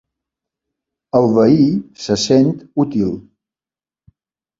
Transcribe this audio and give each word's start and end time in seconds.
El 1.19 1.27
veí 1.35 1.67
se 2.05 2.17
sent 2.21 2.49
útil. 2.85 3.13